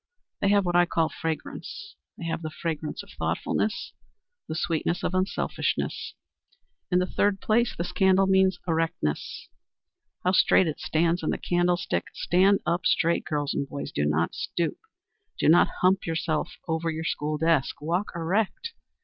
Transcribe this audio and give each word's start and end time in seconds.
They 0.39 0.47
have 0.49 0.65
what 0.65 0.75
I 0.75 0.87
call 0.87 1.09
fragrance. 1.09 1.95
They 2.17 2.23
have 2.25 2.41
the 2.41 2.49
fragrance 2.49 3.03
of 3.03 3.11
thoughtfulness, 3.11 3.93
the 4.47 4.55
sweetness 4.55 5.03
of 5.03 5.13
unselfishness. 5.13 6.15
In 6.89 6.97
the 6.97 7.05
third 7.05 7.39
place 7.39 7.75
this 7.75 7.91
candle 7.91 8.25
means 8.25 8.57
Erectness. 8.67 9.47
How 10.23 10.31
straight 10.31 10.65
it 10.65 10.79
stands 10.79 11.21
in 11.21 11.29
the 11.29 11.37
candlestick! 11.37 12.05
Stand 12.15 12.61
up 12.65 12.87
straight, 12.87 13.25
girls 13.25 13.53
and 13.53 13.69
boys. 13.69 13.91
Do 13.91 14.05
not 14.07 14.33
stoop. 14.33 14.79
Do 15.37 15.47
not 15.47 15.67
hump 15.81 16.07
yourself 16.07 16.55
over 16.67 16.89
your 16.89 17.03
school 17.03 17.37
desk. 17.37 17.79
Walk 17.79 18.13
erect. 18.15 18.73